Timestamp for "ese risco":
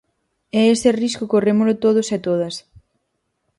0.75-1.25